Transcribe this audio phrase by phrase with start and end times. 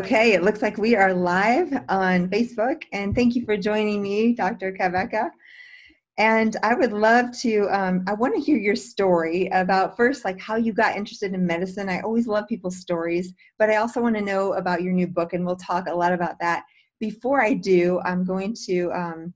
[0.00, 4.32] Okay, it looks like we are live on Facebook, and thank you for joining me,
[4.32, 4.72] Dr.
[4.72, 5.28] Cabeca.
[6.16, 10.40] And I would love to, um, I want to hear your story about first, like
[10.40, 11.90] how you got interested in medicine.
[11.90, 15.34] I always love people's stories, but I also want to know about your new book,
[15.34, 16.64] and we'll talk a lot about that.
[16.98, 19.34] Before I do, I'm going to um,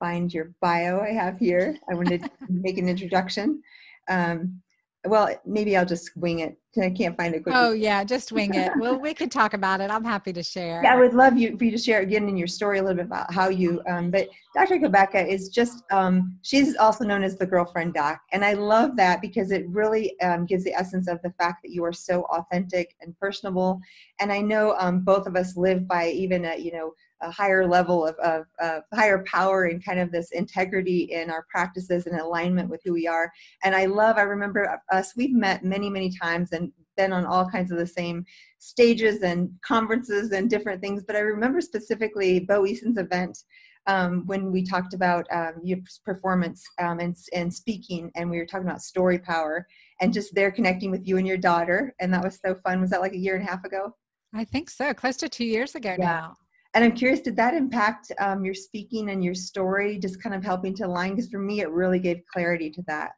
[0.00, 1.78] find your bio I have here.
[1.88, 3.62] I want to make an introduction.
[4.08, 4.60] Um,
[5.08, 6.58] well, maybe I'll just wing it.
[6.78, 7.58] I can't find it quickly.
[7.58, 8.70] Oh yeah, just wing it.
[8.78, 9.90] well, we could talk about it.
[9.90, 10.82] I'm happy to share.
[10.82, 12.96] Yeah, I would love you for you to share again in your story a little
[12.96, 13.82] bit about how you.
[13.88, 14.76] Um, but Dr.
[14.76, 19.22] Cabeca is just um, she's also known as the girlfriend doc, and I love that
[19.22, 22.94] because it really um, gives the essence of the fact that you are so authentic
[23.00, 23.80] and personable.
[24.20, 26.92] And I know um, both of us live by even a you know
[27.22, 31.46] a higher level of, of, of, higher power and kind of this integrity in our
[31.50, 33.32] practices and alignment with who we are.
[33.64, 37.48] And I love, I remember us, we've met many, many times and been on all
[37.48, 38.24] kinds of the same
[38.58, 41.04] stages and conferences and different things.
[41.06, 43.38] But I remember specifically Bo Eason's event
[43.86, 48.46] um, when we talked about um, your performance um, and, and speaking, and we were
[48.46, 49.66] talking about story power
[50.00, 51.94] and just there connecting with you and your daughter.
[52.00, 52.80] And that was so fun.
[52.80, 53.94] Was that like a year and a half ago?
[54.34, 56.04] I think so, close to two years ago yeah.
[56.04, 56.36] now.
[56.76, 60.44] And I'm curious, did that impact um, your speaking and your story, just kind of
[60.44, 61.14] helping to align?
[61.14, 63.12] Because for me, it really gave clarity to that.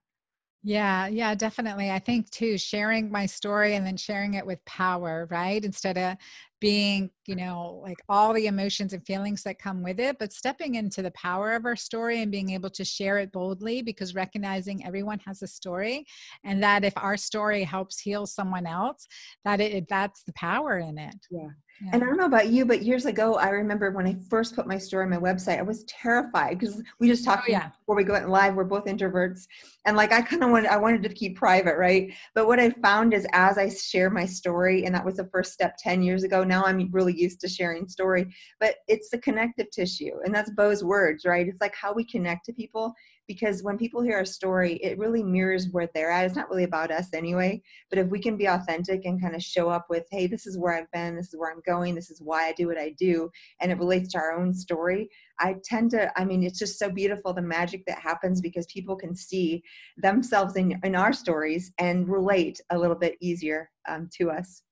[0.62, 1.91] Yeah, yeah, definitely.
[1.91, 5.65] I think too, sharing my story and then sharing it with power, right?
[5.65, 6.17] Instead of
[6.61, 10.75] being, you know, like all the emotions and feelings that come with it, but stepping
[10.75, 14.84] into the power of our story and being able to share it boldly because recognizing
[14.84, 16.05] everyone has a story
[16.45, 19.06] and that if our story helps heal someone else,
[19.45, 21.17] that it that's the power in it.
[21.31, 21.48] Yeah.
[21.81, 21.91] Yeah.
[21.92, 24.67] And I don't know about you, but years ago, I remember when I first put
[24.67, 27.69] my story on my website, I was terrified because we just oh, talked oh, yeah.
[27.69, 28.56] before we go out live.
[28.56, 29.47] We're both introverts,
[29.87, 32.12] and like I kind of wanted, I wanted to keep private, right?
[32.34, 35.53] But what I found is as I share my story, and that was the first
[35.53, 36.43] step ten years ago.
[36.48, 40.82] Now I'm really used to sharing story, but it's the connective tissue, and that's Bo's
[40.82, 41.47] words, right?
[41.47, 42.94] It's like how we connect to people
[43.28, 46.25] because when people hear our story, it really mirrors where they're at.
[46.25, 49.42] It's not really about us anyway, but if we can be authentic and kind of
[49.42, 52.10] show up with, hey, this is where I've been, this is where I'm going, this
[52.10, 53.30] is why I do what I do,
[53.60, 56.91] and it relates to our own story, I tend to, I mean, it's just so
[56.91, 59.62] beautiful the magic that happens because people can see
[59.98, 64.62] themselves in, in our stories and relate a little bit easier um, to us.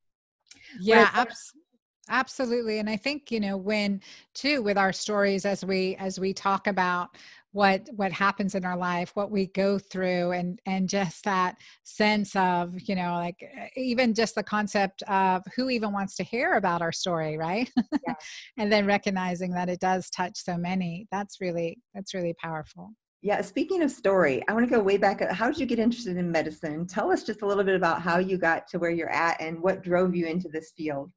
[0.80, 1.65] Yeah, absolutely
[2.08, 4.00] absolutely and i think you know when
[4.34, 7.10] too with our stories as we as we talk about
[7.56, 12.36] what what happens in our life what we go through and and just that sense
[12.36, 16.54] of you know like eh, even just the concept of who even wants to hear
[16.54, 17.70] about our story right?
[18.06, 18.14] Yeah.
[18.58, 22.90] and then recognizing that it does touch so many that's really that's really powerful.
[23.22, 25.78] Yeah speaking of story i want to go way back uh, how did you get
[25.78, 26.86] interested in medicine?
[26.86, 29.62] Tell us just a little bit about how you got to where you're at and
[29.62, 31.10] what drove you into this field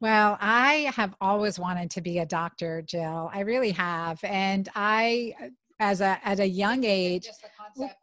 [0.00, 3.30] well, I have always wanted to be a doctor, Jill.
[3.32, 4.22] I really have.
[4.24, 5.48] And I, uh,
[5.80, 7.98] as a at a young age, just the concept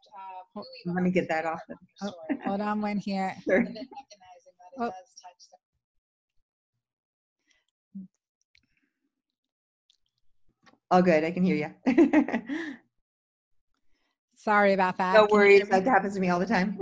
[0.56, 1.60] of let me get that off.
[2.02, 2.12] Oh,
[2.44, 3.34] hold on one here.
[3.44, 3.64] Sure.
[4.78, 4.90] Oh.
[10.90, 11.24] All good.
[11.24, 12.74] I can hear you.
[14.44, 15.14] Sorry about that.
[15.14, 15.70] No worries.
[15.70, 16.76] That happens to me all the time.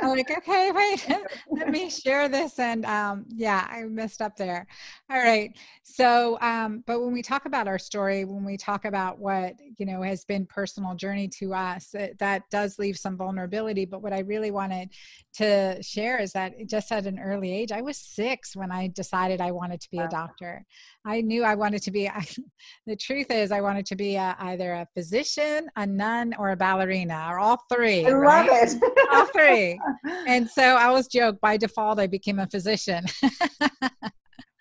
[0.00, 1.08] I'm like, okay, wait,
[1.50, 2.60] let me share this.
[2.60, 4.64] And um, yeah, I messed up there.
[5.10, 5.58] All right.
[5.82, 9.86] So, um, but when we talk about our story, when we talk about what, you
[9.86, 13.86] know, has been personal journey to us, it, that does leave some vulnerability.
[13.86, 14.90] But what I really wanted
[15.34, 19.40] to share is that just at an early age, I was six when I decided
[19.40, 20.04] I wanted to be wow.
[20.04, 20.64] a doctor.
[21.04, 22.24] I knew I wanted to be, I,
[22.86, 26.56] the truth is, I wanted to be a, either a physician, a nun, or a
[26.56, 28.06] ballerina, or all three.
[28.06, 28.50] I right?
[28.50, 29.08] love it.
[29.12, 29.80] all three.
[30.26, 33.04] And so I was joked by default, I became a physician.
[33.22, 33.88] oh,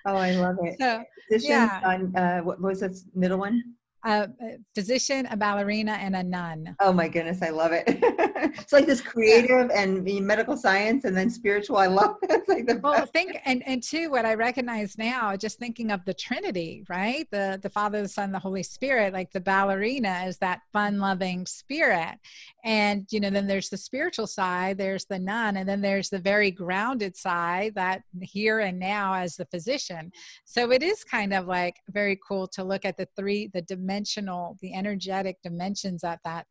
[0.06, 0.76] I love it.
[0.80, 1.82] So, physician yeah.
[1.84, 3.64] on, uh, what was the middle one?
[4.06, 4.30] A
[4.76, 6.76] physician, a ballerina, and a nun.
[6.80, 7.84] Oh my goodness, I love it.
[7.88, 11.78] it's like this creative and medical science and then spiritual.
[11.78, 12.32] I love it.
[12.32, 16.04] It's like the well, think and and two, what I recognize now, just thinking of
[16.06, 17.28] the Trinity, right?
[17.32, 19.14] The the Father, the Son, the Holy Spirit.
[19.14, 22.18] Like the ballerina is that fun-loving spirit,
[22.64, 24.78] and you know, then there's the spiritual side.
[24.78, 29.36] There's the nun, and then there's the very grounded side that here and now as
[29.36, 30.12] the physician.
[30.46, 34.58] So it is kind of like very cool to look at the three the dimensional
[34.62, 36.46] the energetic dimensions of that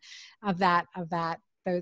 [0.44, 1.38] of that of that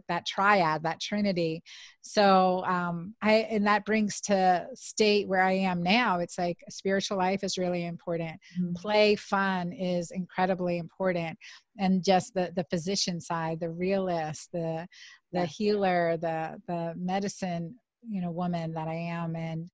[0.08, 1.62] that triad that trinity.
[2.03, 6.19] So um i and that brings to state where i am now.
[6.19, 8.32] It's like spiritual life is really important.
[8.61, 8.75] Mm-hmm.
[8.75, 11.38] play fun is incredibly important.
[11.79, 14.87] And just the the physician side the realist the
[15.32, 17.76] the healer the the medicine
[18.08, 19.69] you know woman that i am and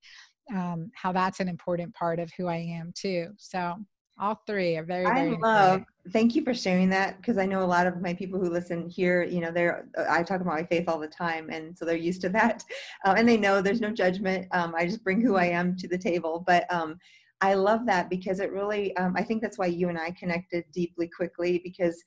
[0.53, 3.29] um, how that's an important part of who I am too.
[3.37, 3.75] So
[4.23, 5.87] all three are very, very I love, important.
[6.11, 8.87] thank you for sharing that because I know a lot of my people who listen
[8.89, 11.49] here, you know, they're, I talk about my faith all the time.
[11.49, 12.63] And so they're used to that.
[13.03, 14.47] Um, and they know there's no judgment.
[14.51, 16.41] Um, I just bring who I am to the table.
[16.47, 16.97] But um,
[17.41, 20.63] I love that because it really, um, I think that's why you and I connected
[20.71, 22.01] deeply quickly because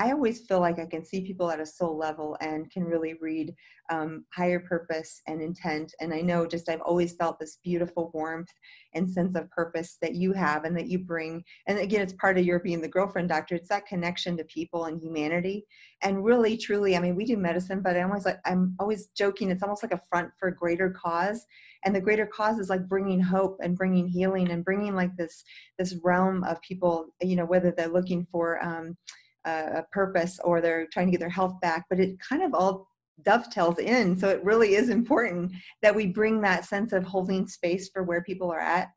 [0.00, 3.16] I always feel like I can see people at a soul level and can really
[3.20, 3.54] read
[3.90, 5.92] um, higher purpose and intent.
[6.00, 8.48] And I know just I've always felt this beautiful warmth
[8.94, 11.44] and sense of purpose that you have and that you bring.
[11.66, 13.56] And again, it's part of your being the girlfriend doctor.
[13.56, 15.66] It's that connection to people and humanity.
[16.02, 19.50] And really, truly, I mean, we do medicine, but I'm always like, I'm always joking.
[19.50, 21.44] It's almost like a front for a greater cause.
[21.84, 25.44] And the greater cause is like bringing hope and bringing healing and bringing like this
[25.78, 27.08] this realm of people.
[27.20, 28.96] You know, whether they're looking for um,
[29.44, 32.90] a purpose or they're trying to get their health back but it kind of all
[33.24, 34.18] dovetails in.
[34.18, 35.52] So it really is important
[35.82, 38.88] that we bring that sense of holding space for where people are at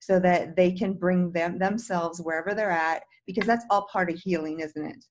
[0.00, 4.18] so that they can bring them themselves wherever they're at because that's all part of
[4.18, 5.04] healing isn't it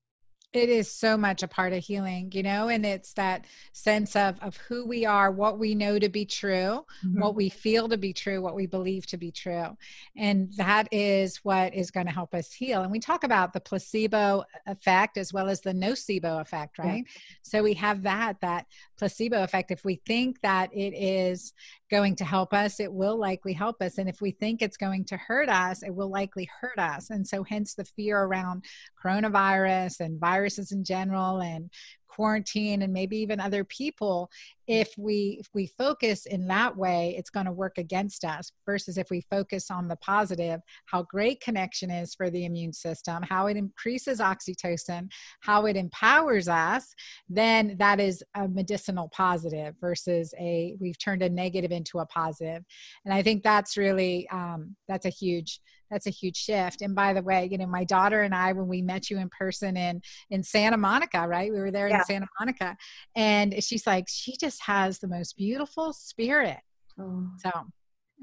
[0.54, 4.38] it is so much a part of healing you know and it's that sense of
[4.42, 7.20] of who we are what we know to be true mm-hmm.
[7.20, 9.78] what we feel to be true what we believe to be true
[10.18, 13.60] and that is what is going to help us heal and we talk about the
[13.60, 17.22] placebo effect as well as the nocebo effect right yeah.
[17.42, 18.66] so we have that that
[18.98, 21.54] placebo effect if we think that it is
[21.92, 25.04] going to help us it will likely help us and if we think it's going
[25.04, 28.64] to hurt us it will likely hurt us and so hence the fear around
[29.04, 31.70] coronavirus and viruses in general and
[32.12, 34.30] quarantine and maybe even other people
[34.68, 38.98] if we if we focus in that way it's going to work against us versus
[38.98, 43.48] if we focus on the positive how great connection is for the immune system how
[43.48, 45.08] it increases oxytocin
[45.40, 46.94] how it empowers us
[47.30, 52.64] then that is a medicinal positive versus a we've turned a negative into a positive.
[53.06, 55.62] And i think that's really um, that's a huge
[55.92, 58.68] that's a huge shift and by the way you know my daughter and i when
[58.68, 62.00] we met you in person in in santa monica right we were there yeah.
[62.00, 62.76] in santa monica
[63.16, 66.60] and she's like she just has the most beautiful spirit
[67.00, 67.28] oh.
[67.38, 67.52] so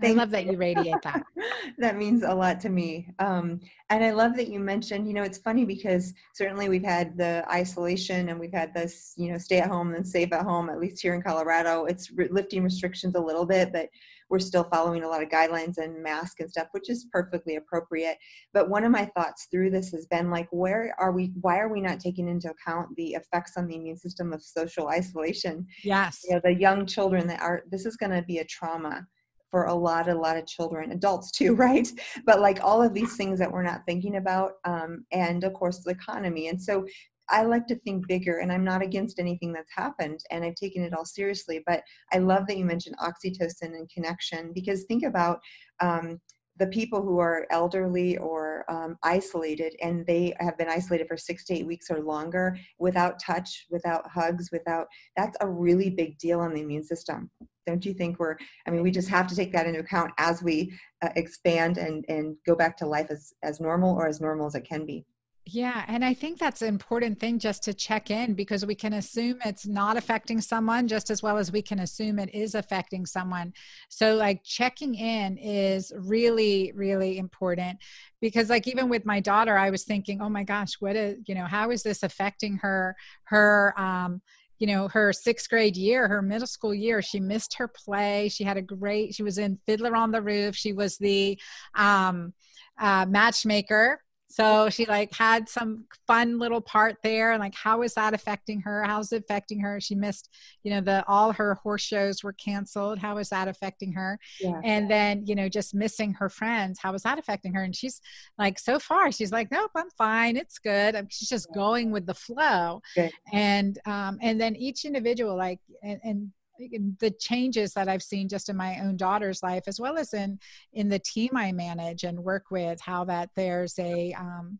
[0.02, 1.24] I love that you radiate that.
[1.78, 3.08] that means a lot to me.
[3.18, 3.60] Um,
[3.90, 7.44] and I love that you mentioned, you know, it's funny because certainly we've had the
[7.50, 10.78] isolation and we've had this, you know, stay at home and safe at home, at
[10.78, 11.86] least here in Colorado.
[11.86, 13.88] It's re- lifting restrictions a little bit, but
[14.30, 18.18] we're still following a lot of guidelines and mask and stuff, which is perfectly appropriate.
[18.52, 21.72] But one of my thoughts through this has been like, where are we, why are
[21.72, 25.66] we not taking into account the effects on the immune system of social isolation?
[25.82, 26.20] Yes.
[26.28, 29.06] You know, the young children that are, this is going to be a trauma
[29.50, 31.88] for a lot a lot of children adults too right
[32.26, 35.82] but like all of these things that we're not thinking about um, and of course
[35.84, 36.84] the economy and so
[37.30, 40.82] I like to think bigger and I'm not against anything that's happened and I've taken
[40.82, 41.62] it all seriously.
[41.66, 45.40] But I love that you mentioned oxytocin and connection because think about
[45.80, 46.20] um,
[46.58, 51.44] the people who are elderly or um, isolated and they have been isolated for six
[51.44, 56.40] to eight weeks or longer without touch, without hugs, without that's a really big deal
[56.40, 57.30] on the immune system.
[57.66, 60.42] Don't you think we're, I mean, we just have to take that into account as
[60.42, 60.72] we
[61.02, 64.54] uh, expand and, and go back to life as, as normal or as normal as
[64.54, 65.04] it can be.
[65.50, 68.92] Yeah, and I think that's an important thing just to check in because we can
[68.92, 73.06] assume it's not affecting someone just as well as we can assume it is affecting
[73.06, 73.54] someone.
[73.88, 77.78] So, like, checking in is really, really important
[78.20, 81.34] because, like, even with my daughter, I was thinking, oh my gosh, what is, you
[81.34, 84.20] know, how is this affecting her, her, um,
[84.58, 87.00] you know her sixth grade year her middle school year?
[87.00, 88.28] She missed her play.
[88.28, 90.56] She had a great she was in fiddler on the roof.
[90.56, 91.38] She was the
[91.76, 92.34] um,
[92.76, 94.00] uh, matchmaker
[94.30, 98.60] so she like had some fun little part there and like how is that affecting
[98.60, 98.84] her?
[98.84, 99.80] How's it affecting her?
[99.80, 100.28] She missed
[100.62, 102.98] you know the all her horse shows were canceled.
[102.98, 104.18] How is that affecting her?
[104.40, 104.60] Yeah.
[104.64, 107.62] and then you know just missing her friends how is that affecting her?
[107.62, 108.00] And she's
[108.38, 110.36] like so far she's like nope i'm fine.
[110.36, 110.94] It's good.
[111.10, 112.80] She's just going with the flow.
[112.94, 113.10] Good.
[113.32, 118.48] and um and then each individual like and, and the changes that I've seen just
[118.48, 120.38] in my own daughter's life, as well as in
[120.72, 124.58] in the team I manage and work with, how that there's a, um,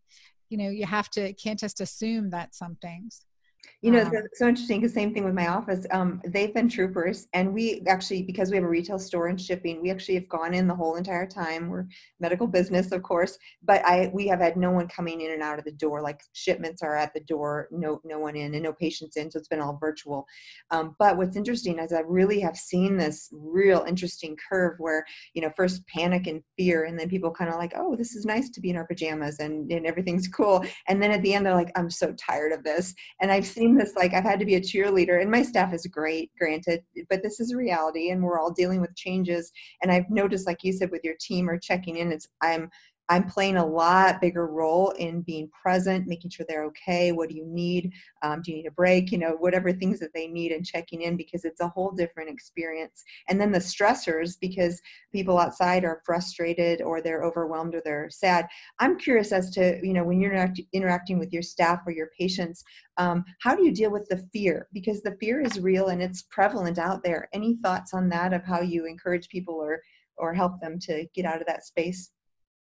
[0.48, 3.24] you know, you have to can't just assume that some things.
[3.80, 5.86] You know, um, it's so interesting because same thing with my office.
[5.92, 9.80] Um, they've been troopers, and we actually, because we have a retail store and shipping,
[9.80, 11.68] we actually have gone in the whole entire time.
[11.68, 11.86] We're
[12.18, 15.60] medical business, of course, but I we have had no one coming in and out
[15.60, 16.02] of the door.
[16.02, 19.30] Like shipments are at the door, no no one in, and no patients in.
[19.30, 20.26] So it's been all virtual.
[20.72, 25.42] Um, but what's interesting is I really have seen this real interesting curve where you
[25.42, 28.50] know first panic and fear, and then people kind of like, oh, this is nice
[28.50, 31.54] to be in our pajamas and and everything's cool, and then at the end they're
[31.54, 34.54] like, I'm so tired of this, and I've seen this like I've had to be
[34.54, 38.38] a cheerleader, and my staff is great, granted, but this is a reality, and we're
[38.38, 39.50] all dealing with changes.
[39.82, 42.70] And I've noticed, like you said, with your team or checking in, it's I'm
[43.08, 47.12] I'm playing a lot bigger role in being present, making sure they're okay.
[47.12, 47.92] What do you need?
[48.22, 49.10] Um, do you need a break?
[49.10, 52.30] You know, whatever things that they need and checking in because it's a whole different
[52.30, 53.04] experience.
[53.28, 54.80] And then the stressors because
[55.12, 58.46] people outside are frustrated or they're overwhelmed or they're sad.
[58.78, 62.10] I'm curious as to, you know, when you're interact- interacting with your staff or your
[62.18, 62.62] patients,
[62.98, 64.68] um, how do you deal with the fear?
[64.72, 67.28] Because the fear is real and it's prevalent out there.
[67.32, 69.80] Any thoughts on that of how you encourage people or
[70.20, 72.10] or help them to get out of that space?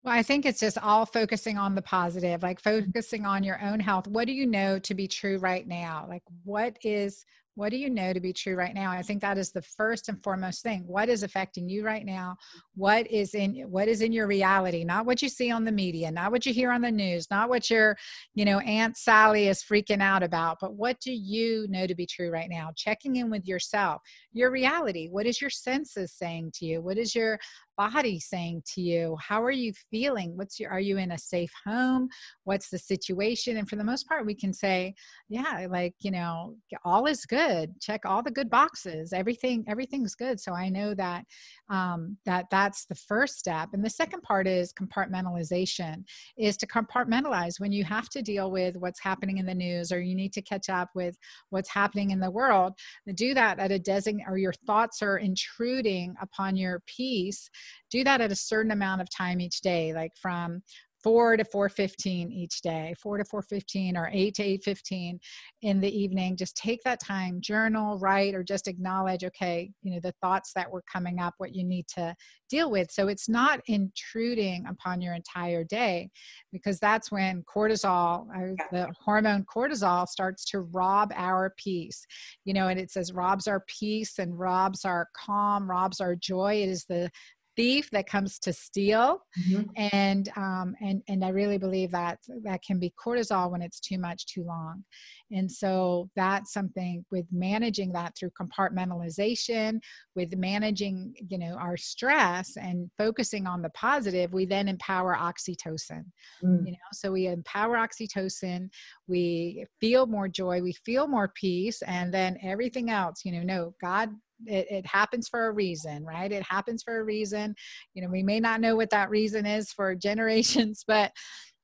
[0.04, 3.80] Well, I think it's just all focusing on the positive, like focusing on your own
[3.80, 4.06] health.
[4.06, 6.06] What do you know to be true right now?
[6.08, 7.25] Like, what is
[7.56, 8.90] what do you know to be true right now?
[8.90, 10.82] I think that is the first and foremost thing.
[10.87, 12.37] What is affecting you right now?
[12.75, 14.82] What is in what is in your reality?
[14.82, 17.49] Not what you see on the media not what you hear on the news not
[17.49, 17.96] what your
[18.34, 22.06] you know aunt sally is freaking out about but what do you know to be
[22.06, 22.70] true right now?
[22.76, 24.02] Checking in with yourself.
[24.32, 25.08] Your reality.
[25.08, 26.82] What is your senses saying to you?
[26.82, 27.38] What is your
[27.76, 30.37] body saying to you how are you feeling?
[30.37, 32.09] What's your are you in a safe home?
[32.45, 33.57] What's the situation?
[33.57, 34.95] And for the most part we can say
[35.28, 37.73] yeah like you know all is good.
[37.81, 39.12] Check all the good boxes.
[39.12, 40.40] Everything everything's good.
[40.40, 41.25] So i know that
[41.71, 43.71] um, that that's the first step.
[43.73, 46.04] And the second part is compartmentalization
[46.37, 50.00] is to compartmentalize when you have to deal with what's happening in the news or
[50.00, 51.16] you need to catch up with
[51.50, 52.75] what's happening in the world.
[53.14, 57.49] Do that at a design or your thoughts are intruding upon your peace
[57.90, 60.62] do that at a certain amount of time each day like from
[61.04, 65.18] 4 to 4.15 each day 4 to 4.15 or 8 to 8.15
[65.61, 66.35] in the evening.
[66.35, 70.71] Just take that time journal write or just acknowledge okay you know the thoughts that
[70.71, 72.16] were coming up what you need to
[72.49, 72.90] deal with.
[72.90, 76.09] So it's not intruding upon your entire day
[76.52, 82.06] because that's when cortisol uh, the hormone cortisol starts to rob our peace.
[82.47, 86.62] You know and it says robs our peace and robs our calm robs our joy.
[86.62, 87.11] It is the
[87.56, 89.62] thief that comes to steal mm-hmm.
[89.76, 93.99] and um, and and i really believe that that can be cortisol when it's too
[93.99, 94.84] much too long
[95.30, 99.78] and so that's something with managing that through compartmentalization
[100.14, 106.04] with managing you know our stress and focusing on the positive we then empower oxytocin
[106.42, 106.66] mm.
[106.66, 108.68] you know so we empower oxytocin
[109.06, 113.75] we feel more joy we feel more peace and then everything else you know no
[113.80, 114.11] god
[114.47, 116.33] it, it, happens for a reason right?
[116.33, 117.55] It happens for a reason.
[117.95, 121.12] You know we may not know what that reason is for generations but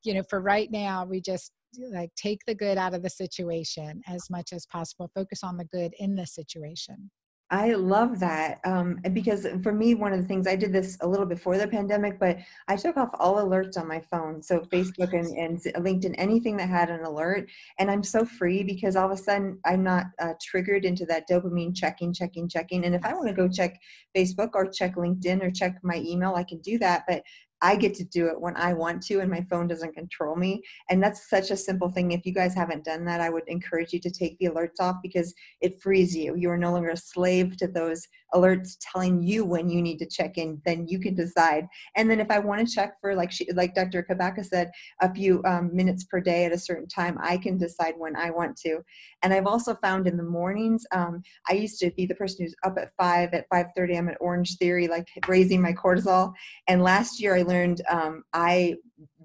[0.05, 1.53] you know for right now we just
[1.93, 5.11] like take the good out of the situation as much as possible.
[5.15, 7.11] Focus on the good in the situation
[7.52, 11.09] I love that um, because for me, one of the things I did this a
[11.09, 12.38] little before the pandemic, but
[12.69, 14.40] I took off all alerts on my phone.
[14.40, 18.95] So Facebook and, and LinkedIn, anything that had an alert, and I'm so free because
[18.95, 22.85] all of a sudden I'm not uh, triggered into that dopamine checking, checking, checking.
[22.85, 23.80] And if I want to go check
[24.16, 27.02] Facebook or check LinkedIn or check my email, I can do that.
[27.09, 27.25] But
[27.62, 30.62] I get to do it when I want to, and my phone doesn't control me.
[30.88, 32.12] And that's such a simple thing.
[32.12, 34.97] If you guys haven't done that, I would encourage you to take the alerts off
[35.02, 36.37] because it frees you.
[36.37, 40.07] You are no longer a slave to those alerts telling you when you need to
[40.07, 40.61] check in.
[40.64, 41.67] Then you can decide.
[41.97, 44.07] And then if I want to check for, like she, like Dr.
[44.09, 47.95] Cabeca said, a few um, minutes per day at a certain time, I can decide
[47.97, 48.81] when I want to.
[49.23, 52.55] And I've also found in the mornings, um, I used to be the person who's
[52.64, 53.35] up at five.
[53.35, 56.33] At five thirty, I'm at Orange Theory, like raising my cortisol.
[56.69, 58.76] And last year, I learned um, I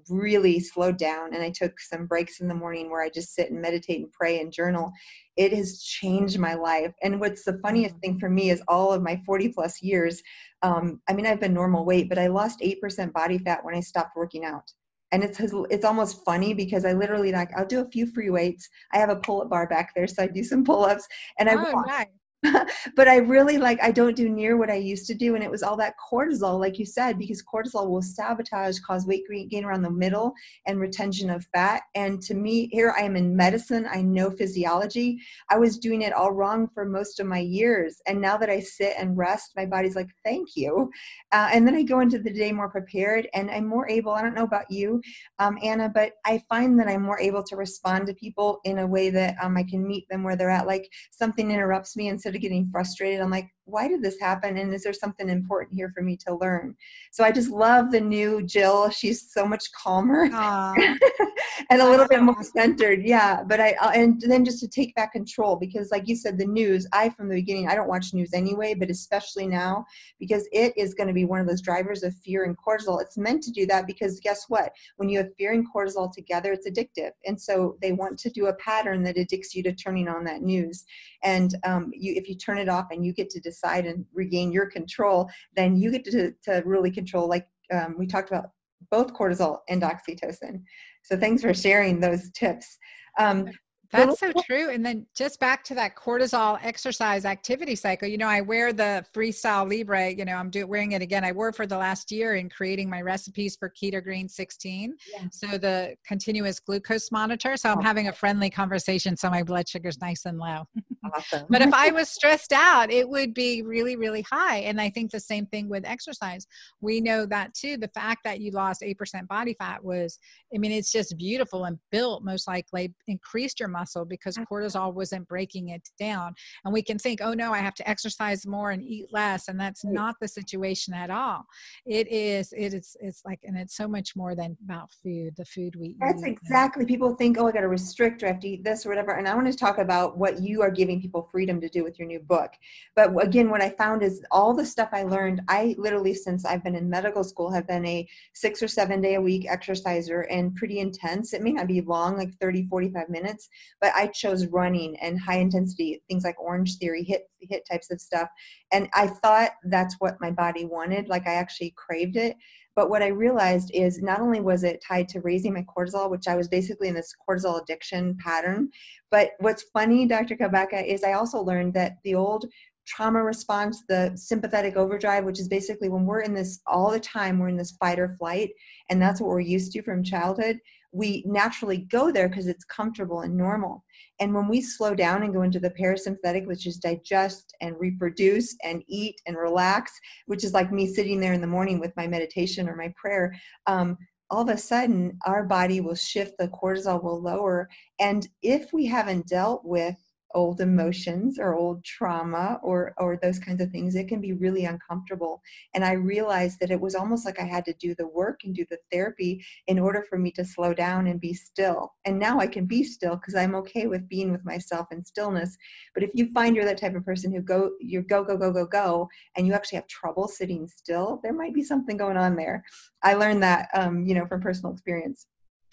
[0.08, 3.50] really slowed down and I took some breaks in the morning where I just sit
[3.50, 4.92] and meditate and pray and journal.
[5.36, 6.92] It has changed my life.
[7.02, 8.00] And what's the funniest mm-hmm.
[8.00, 10.22] thing for me is all of my 40 plus years.
[10.62, 13.80] Um, I mean, I've been normal weight, but I lost 8% body fat when I
[13.80, 14.70] stopped working out.
[15.12, 15.38] And it's
[15.70, 18.68] it's almost funny because I literally like I'll do a few free weights.
[18.92, 21.06] I have a pull-up bar back there, so I do some pull-ups,
[21.38, 21.86] and I oh, walk.
[21.86, 22.06] Nice.
[22.96, 25.50] but I really like I don't do near what I used to do, and it
[25.50, 29.82] was all that cortisol, like you said, because cortisol will sabotage, cause weight gain around
[29.82, 30.32] the middle,
[30.66, 31.82] and retention of fat.
[31.94, 35.18] And to me, here I am in medicine, I know physiology.
[35.50, 38.60] I was doing it all wrong for most of my years, and now that I
[38.60, 40.90] sit and rest, my body's like, "Thank you,"
[41.32, 44.12] uh, and then I go into the day more prepared, and I'm more able.
[44.12, 45.00] I don't know about you,
[45.38, 48.86] um, Anna, but I find that I'm more able to respond to people in a
[48.86, 50.66] way that um, I can meet them where they're at.
[50.66, 54.56] Like something interrupts me, and instead of getting frustrated, I'm like, why did this happen?
[54.58, 56.74] And is there something important here for me to learn?
[57.10, 58.90] So i just love the new jill.
[58.90, 60.24] She's so much calmer
[61.70, 63.02] and a little bit more centered.
[63.04, 66.38] Yeah but i uh, and then just to take back control because like you said
[66.38, 69.84] the news i from the beginning i don't watch news anyway but especially now
[70.18, 73.00] because it is going to be one of those drivers of fear and cortisol.
[73.00, 74.72] It's meant to do that because guess what?
[74.96, 77.10] When you have fear and cortisol together it's addictive.
[77.26, 80.42] And so they want to do a pattern that addicts you to turning on that
[80.42, 80.84] news.
[81.22, 84.52] And um, you if you turn it off and you get to decide and regain
[84.52, 88.50] your control then you get to, to really control like um, we talked about
[88.90, 90.62] both cortisol and oxytocin.
[91.02, 92.78] So thanks for sharing those tips.
[93.18, 93.48] Um,
[93.90, 94.70] that's so true.
[94.70, 98.08] And then just back to that cortisol exercise activity cycle.
[98.08, 100.10] You know, I wear the Freestyle Libre.
[100.10, 101.24] You know, I'm doing wearing it again.
[101.24, 104.96] I wore for the last year in creating my recipes for Keto Green 16.
[105.12, 105.24] Yeah.
[105.30, 107.56] So the continuous glucose monitor.
[107.56, 107.82] So I'm oh.
[107.82, 109.16] having a friendly conversation.
[109.16, 110.64] So my blood sugar's nice and low.
[111.14, 111.46] Awesome.
[111.48, 114.58] but if I was stressed out, it would be really, really high.
[114.58, 116.48] And I think the same thing with exercise.
[116.80, 117.76] We know that too.
[117.76, 120.18] The fact that you lost 8% body fat was,
[120.52, 124.52] I mean, it's just beautiful and built most likely increased your muscle because mm-hmm.
[124.52, 126.34] cortisol wasn't breaking it down.
[126.64, 129.48] And we can think, oh no, I have to exercise more and eat less.
[129.48, 131.44] And that's not the situation at all.
[131.84, 135.44] It is, it is, it's like, and it's so much more than about food, the
[135.44, 136.24] food we that's eat.
[136.24, 136.84] That's exactly.
[136.86, 139.12] People think, oh, I got to restrict or I have to eat this or whatever.
[139.12, 141.98] And I want to talk about what you are giving people freedom to do with
[141.98, 142.50] your new book.
[142.94, 146.64] But again, what I found is all the stuff I learned, I literally, since I've
[146.64, 150.54] been in medical school, have been a six or seven day a week exerciser and
[150.54, 151.32] pretty intense.
[151.32, 153.48] It may not be long, like 30, 45 minutes,
[153.80, 158.00] but I chose running and high intensity things like Orange Theory, HIIT HIIT types of
[158.00, 158.28] stuff,
[158.72, 161.08] and I thought that's what my body wanted.
[161.08, 162.36] Like I actually craved it.
[162.74, 166.28] But what I realized is not only was it tied to raising my cortisol, which
[166.28, 168.68] I was basically in this cortisol addiction pattern,
[169.10, 170.36] but what's funny, Dr.
[170.36, 172.44] Cabeca, is I also learned that the old
[172.86, 177.38] trauma response, the sympathetic overdrive, which is basically when we're in this all the time,
[177.38, 178.50] we're in this fight or flight,
[178.90, 180.58] and that's what we're used to from childhood
[180.96, 183.84] we naturally go there because it's comfortable and normal.
[184.18, 188.56] And when we slow down and go into the parasympathetic, which is digest and reproduce
[188.64, 189.92] and eat and relax,
[190.26, 193.34] which is like me sitting there in the morning with my meditation or my prayer,
[193.66, 193.98] um,
[194.30, 197.68] all of a sudden our body will shift, the cortisol will lower.
[198.00, 199.96] And if we haven't dealt with
[200.36, 204.66] old emotions or old trauma or or those kinds of things it can be really
[204.66, 205.40] uncomfortable.
[205.74, 208.54] And i realized that it was almost like i had to do the work and
[208.54, 211.94] do the therapy in order for me to slow down and be still.
[212.04, 215.56] And now i can be still because i'm okay with being with myself in stillness.
[215.94, 218.52] But if you find you're that type of person who go you go go go
[218.52, 222.36] go go and you actually have trouble sitting still there might be something going on
[222.36, 222.62] there.
[223.02, 225.26] I learned that um, you know from personal experience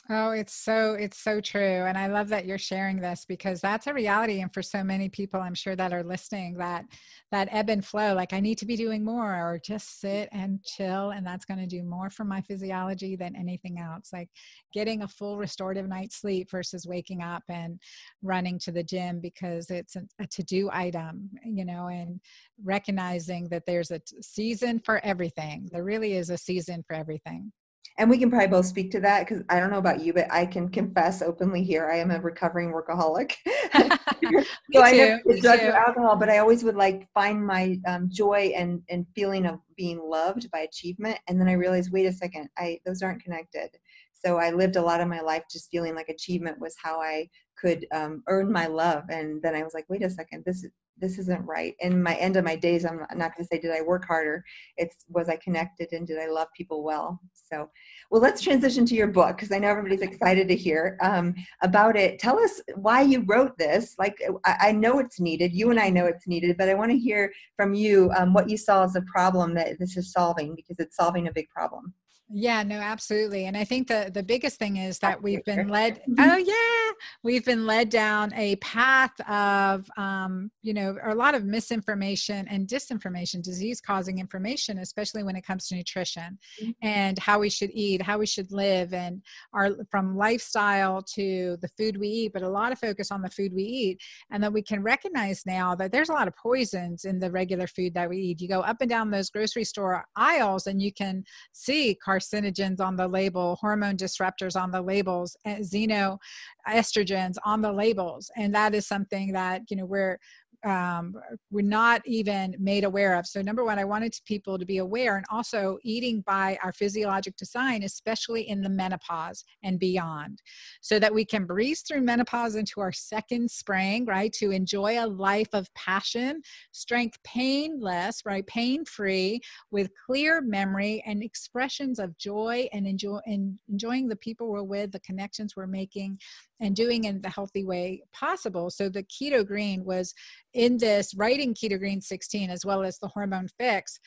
[0.09, 1.61] Oh, it's so it's so true.
[1.61, 5.07] And I love that you're sharing this because that's a reality and for so many
[5.07, 6.83] people I'm sure that are listening that
[7.31, 10.61] that ebb and flow like I need to be doing more or just sit and
[10.65, 14.09] chill and that's going to do more for my physiology than anything else.
[14.11, 14.29] Like
[14.73, 17.79] getting a full restorative night's sleep versus waking up and
[18.21, 22.19] running to the gym because it's a, to-do item, you know, and
[22.61, 25.69] recognizing that there's a season for everything.
[25.71, 27.53] There really is a season for everything
[27.97, 30.31] and we can probably both speak to that because I don't know about you, but
[30.31, 33.33] I can confess openly here I am a recovering workaholic.
[34.73, 38.81] so I never judge alcohol, but I always would like find my um, joy and
[38.89, 42.79] and feeling of being loved by achievement, and then I realized, wait a second, I
[42.85, 43.69] those aren't connected.
[44.13, 47.27] So I lived a lot of my life just feeling like achievement was how I
[47.57, 50.71] could um, earn my love, and then I was like, wait a second, this is
[50.97, 51.75] this isn't right.
[51.79, 54.43] In my end of my days, I'm not going to say, did I work harder?
[54.77, 57.19] It's, was I connected and did I love people well?
[57.33, 57.69] So,
[58.09, 61.95] well, let's transition to your book because I know everybody's excited to hear um, about
[61.95, 62.19] it.
[62.19, 63.95] Tell us why you wrote this.
[63.99, 65.53] Like, I, I, know it's needed.
[65.53, 68.49] You and I know it's needed, but I want to hear from you um, what
[68.49, 71.93] you saw as a problem that this is solving because it's solving a big problem.
[72.35, 73.45] Yeah, no, absolutely.
[73.45, 76.93] And I think the the biggest thing is that we've been led oh yeah,
[77.23, 82.67] we've been led down a path of um, you know, a lot of misinformation and
[82.67, 86.71] disinformation, disease causing information, especially when it comes to nutrition mm-hmm.
[86.81, 89.21] and how we should eat, how we should live and
[89.53, 93.29] our from lifestyle to the food we eat, but a lot of focus on the
[93.29, 97.05] food we eat and that we can recognize now that there's a lot of poisons
[97.05, 98.41] in the regular food that we eat.
[98.41, 102.95] You go up and down those grocery store aisles and you can see carcinogens on
[102.95, 108.31] the label, hormone disruptors on the labels, eh, xenoestrogens on the labels.
[108.35, 110.19] And that is something that, you know, we're
[110.63, 111.15] um,
[111.51, 113.27] we're not even made aware of.
[113.27, 117.35] So, number one, I wanted people to be aware and also eating by our physiologic
[117.35, 120.41] design, especially in the menopause and beyond,
[120.81, 124.31] so that we can breeze through menopause into our second spring, right?
[124.33, 128.45] To enjoy a life of passion, strength, painless, right?
[128.47, 134.49] Pain free, with clear memory and expressions of joy and enjoy and enjoying the people
[134.49, 136.19] we're with, the connections we're making,
[136.59, 138.69] and doing in the healthy way possible.
[138.69, 140.13] So the keto green was
[140.53, 143.99] in this writing keto green 16 as well as the hormone fix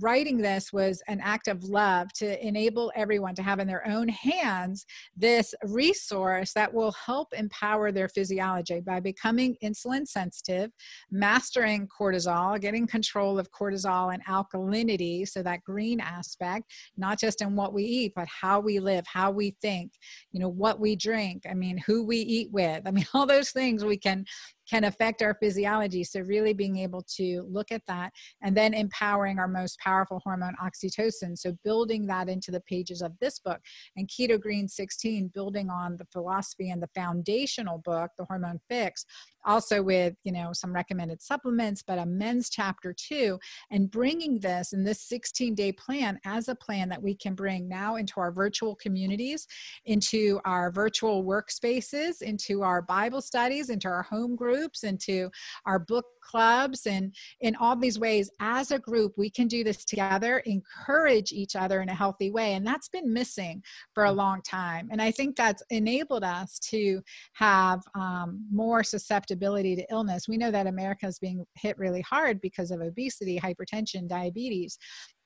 [0.00, 4.08] writing this was an act of love to enable everyone to have in their own
[4.08, 4.84] hands
[5.16, 10.70] this resource that will help empower their physiology by becoming insulin sensitive,
[11.10, 15.26] mastering cortisol, getting control of cortisol and alkalinity.
[15.28, 19.30] So, that green aspect, not just in what we eat, but how we live, how
[19.30, 19.92] we think,
[20.32, 22.82] you know, what we drink, I mean, who we eat with.
[22.86, 24.24] I mean, all those things we can
[24.68, 26.04] can affect our physiology.
[26.04, 30.54] So, really being able to look at that and then empowering our most powerful hormone,
[30.62, 31.36] oxytocin.
[31.36, 33.60] So, building that into the pages of this book
[33.96, 39.04] and Keto Green 16, building on the philosophy and the foundational book, The Hormone Fix,
[39.44, 43.38] also with you know some recommended supplements but a men's chapter too
[43.70, 47.68] and bringing this in this 16 day plan as a plan that we can bring
[47.68, 49.46] now into our virtual communities
[49.84, 54.53] into our virtual workspaces into our bible studies into our home groups
[54.84, 55.30] into
[55.66, 59.84] our book clubs and in all these ways as a group we can do this
[59.84, 63.62] together encourage each other in a healthy way and that's been missing
[63.94, 64.88] for a long time.
[64.90, 67.02] And i think that's enabled us to
[67.34, 70.28] have um, more susceptibility to illness.
[70.28, 74.78] We know that america is being hit really hard because of obesity hypertension diabetes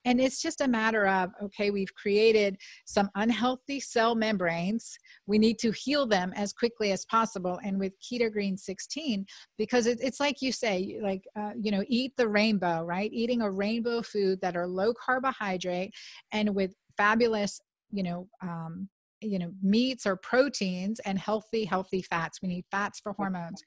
[0.04, 2.56] and it's just a matter of, okay, we've created
[2.87, 4.96] some unhealthy cell membranes.
[5.26, 7.58] We need to heal them as quickly as possible.
[7.64, 11.84] And with Keto Green 16, because it, it's like you say, like, uh, you know,
[11.88, 13.12] eat the rainbow, right?
[13.12, 15.92] Eating a rainbow food that are low carbohydrate
[16.32, 18.88] and with fabulous you know um,
[19.20, 22.40] you know meats or proteins and healthy healthy fats.
[22.42, 23.62] We need fats for hormones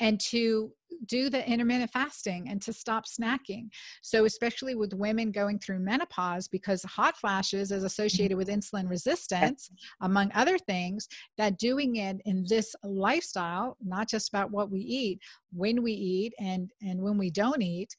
[0.00, 0.72] and to
[1.06, 3.68] do the intermittent fasting and to stop snacking.
[4.02, 9.70] So especially with women going through menopause because hot flashes is associated with insulin resistance
[10.02, 15.20] among other things that doing it in this lifestyle not just about what we eat
[15.52, 17.94] when we eat and and when we don't eat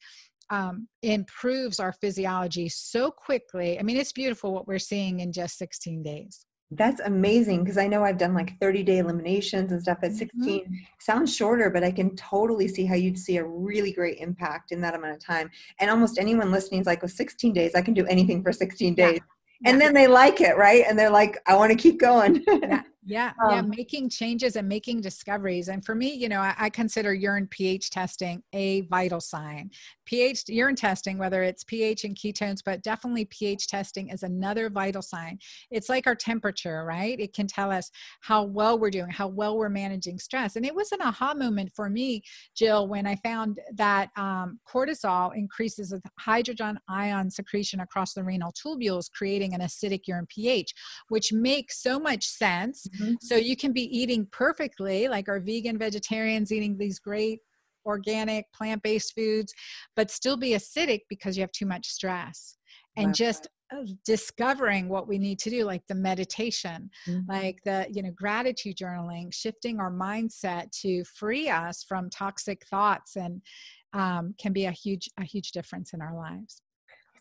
[0.50, 3.80] um, improves our physiology so quickly.
[3.80, 6.46] I mean, it's beautiful what we're seeing in just 16 days.
[6.72, 10.18] That's amazing because I know I've done like 30 day eliminations and stuff at mm-hmm.
[10.18, 10.64] 16.
[10.64, 10.74] Mm-hmm.
[11.00, 14.82] Sounds shorter, but I can totally see how you'd see a really great impact in
[14.82, 15.52] that amount of time.
[15.80, 18.96] And almost anyone listening is like, well, 16 days, I can do anything for 16
[18.96, 19.14] days.
[19.14, 19.70] Yeah.
[19.70, 19.86] And yeah.
[19.86, 20.84] then they like it, right?
[20.88, 22.44] And they're like, I want to keep going.
[22.48, 22.82] yeah.
[23.08, 25.68] Yeah, um, yeah, making changes and making discoveries.
[25.68, 29.70] And for me, you know, I, I, consider urine pH testing a vital sign.
[30.06, 35.04] pH urine testing, whether it's pH and ketones, but definitely pH testing is another vital
[35.04, 35.38] sign.
[35.70, 37.20] It's like our temperature, right?
[37.20, 37.92] It can tell us
[38.22, 40.56] how well we're doing, how well we're managing stress.
[40.56, 42.24] And it was an aha moment for me,
[42.56, 48.52] Jill, when I found that um, cortisol increases the hydrogen ion secretion across the renal
[48.54, 50.74] tubules, creating an acidic urine pH,
[51.10, 53.14] which makes so much sense Mm-hmm.
[53.22, 57.40] So you can be eating perfectly, like our vegan vegetarians eating these great
[57.86, 59.54] organic plant based foods,
[59.96, 62.58] but still be acidic because you have too much stress.
[62.98, 63.14] And wow.
[63.14, 67.32] just uh, discovering what we need to do like the meditation mm-hmm.
[67.32, 73.16] like the you know gratitude journaling shifting our mindset to free us from toxic thoughts
[73.16, 73.42] and
[73.94, 76.62] um, can be a huge a huge difference in our lives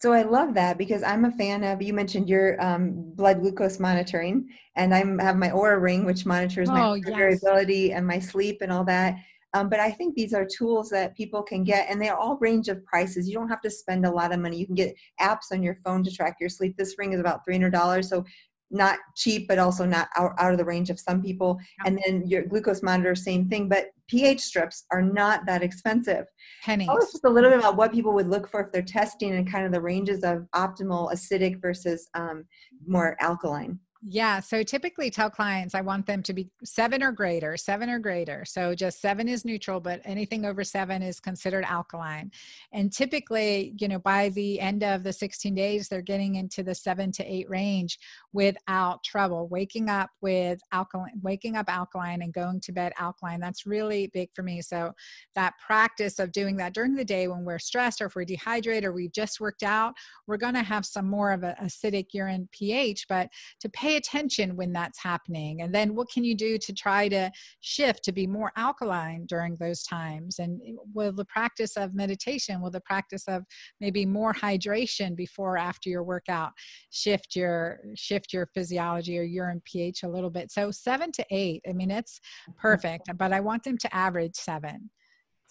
[0.04, 1.80] so I love that because I'm a fan of.
[1.80, 6.68] You mentioned your um, blood glucose monitoring, and I have my Oura ring, which monitors
[6.68, 7.08] my oh, yes.
[7.08, 9.16] variability and my sleep and all that.
[9.54, 12.68] Um, but I think these are tools that people can get, and they're all range
[12.68, 13.26] of prices.
[13.26, 14.58] You don't have to spend a lot of money.
[14.58, 16.76] You can get apps on your phone to track your sleep.
[16.76, 18.26] This ring is about three hundred dollars, so
[18.74, 21.58] not cheap, but also not out, out of the range of some people.
[21.86, 23.68] And then your glucose monitor, same thing.
[23.68, 26.26] But pH strips are not that expensive.
[26.62, 26.88] Pennies.
[26.88, 29.34] Tell us just a little bit about what people would look for if they're testing
[29.34, 32.44] and kind of the ranges of optimal acidic versus um,
[32.86, 33.78] more alkaline.
[34.06, 34.40] Yeah.
[34.40, 38.44] So typically tell clients I want them to be seven or greater, seven or greater.
[38.44, 42.30] So just seven is neutral, but anything over seven is considered alkaline.
[42.70, 46.74] And typically, you know, by the end of the 16 days, they're getting into the
[46.74, 47.98] seven to eight range
[48.34, 49.48] without trouble.
[49.48, 53.40] Waking up with alkaline, waking up alkaline and going to bed alkaline.
[53.40, 54.60] That's really big for me.
[54.60, 54.92] So
[55.34, 58.84] that practice of doing that during the day when we're stressed or if we're dehydrated
[58.84, 59.94] or we've just worked out,
[60.26, 63.06] we're going to have some more of an acidic urine pH.
[63.08, 65.62] But to pay pay attention when that's happening.
[65.62, 67.30] And then what can you do to try to
[67.60, 70.38] shift to be more alkaline during those times?
[70.38, 73.42] And eh, will the practice of meditation will the practice of
[73.80, 76.52] maybe more hydration before or after your workout
[76.90, 80.50] shift your shift your physiology or urine ph a little bit?
[80.50, 82.20] So seven to eight i mean it's
[82.56, 84.90] perfect but i want them to average seven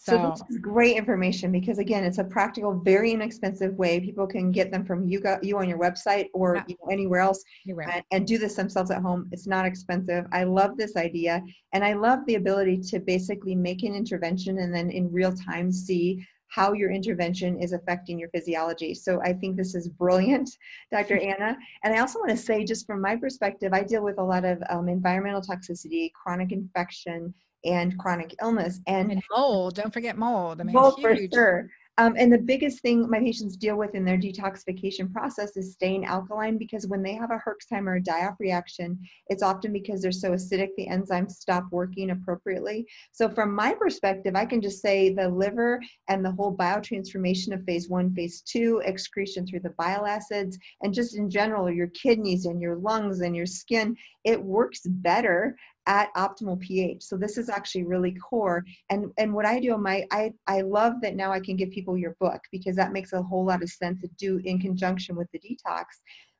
[0.04, 4.02] so, so this is great information because again, it's a practical, very inexpensive way.
[4.02, 6.64] People can get them from you got you on your website or yeah.
[6.68, 9.30] you know, anywhere else and, and, do this themselves at home.
[9.32, 10.26] It's not expensive.
[10.34, 11.42] I love this idea.
[11.72, 15.72] And I love the ability to basically make an intervention and then in real time
[15.72, 18.94] see how your intervention is affecting your physiology.
[18.94, 20.50] So I think this is brilliant,
[20.92, 21.18] Dr.
[21.32, 21.56] Anna.
[21.86, 24.44] And I also want to say, just from my perspective, I deal with a lot
[24.44, 27.34] of um, environmental toxicity, chronic infection,
[27.66, 31.30] and chronic illness and, and mold don't forget mold i mean mold huge.
[31.32, 35.56] for sure um, and the biggest thing my patients deal with in their detoxification process
[35.56, 40.12] is staying alkaline because when they have a Herxheimer die-off reaction, it's often because they're
[40.12, 42.88] so acidic the enzymes stop working appropriately.
[43.12, 47.64] So from my perspective, I can just say the liver and the whole biotransformation of
[47.64, 52.46] phase one, phase two, excretion through the bile acids, and just in general, your kidneys
[52.46, 57.04] and your lungs and your skin, it works better at optimal pH.
[57.04, 58.64] So this is actually really core.
[58.90, 61.98] And and what I do, my I I love that now I can give people
[61.98, 65.28] your book because that makes a whole lot of sense to do in conjunction with
[65.32, 65.86] the detox.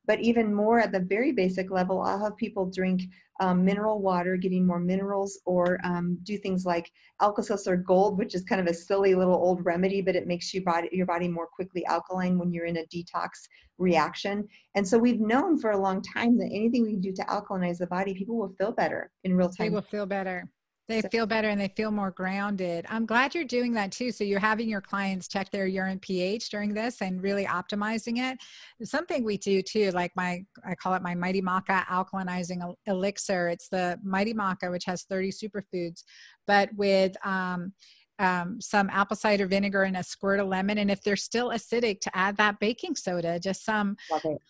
[0.06, 3.02] But even more at the very basic level, I'll have people drink
[3.40, 6.90] um, mineral water, getting more minerals, or um, do things like
[7.20, 10.62] Alka-Seltzer Gold, which is kind of a silly little old remedy, but it makes you
[10.62, 13.30] body, your body more quickly alkaline when you're in a detox
[13.78, 14.46] reaction.
[14.76, 17.86] And so we've known for a long time that anything we do to alkalinize the
[17.88, 19.66] body, people will feel better in real time.
[19.66, 20.48] They will feel better.
[20.86, 22.84] They feel better and they feel more grounded.
[22.90, 24.12] I'm glad you're doing that too.
[24.12, 28.38] So you're having your clients check their urine pH during this and really optimizing it.
[28.86, 33.48] Something we do too, like my I call it my Mighty Maca alkalinizing elixir.
[33.48, 36.04] It's the Mighty Maca, which has 30 superfoods,
[36.46, 37.72] but with um,
[38.18, 40.78] um, some apple cider vinegar and a squirt of lemon.
[40.78, 43.96] And if they're still acidic, to add that baking soda, just some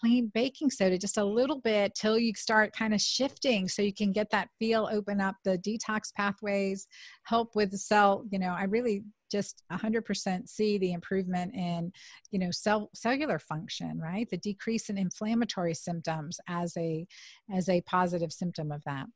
[0.00, 3.92] clean baking soda, just a little bit till you start kind of shifting so you
[3.92, 6.86] can get that feel, open up the detox pathways,
[7.24, 8.24] help with the cell.
[8.30, 11.90] You know, I really just 100% see the improvement in
[12.30, 17.04] you know cell cellular function right the decrease in inflammatory symptoms as a
[17.52, 19.06] as a positive symptom of that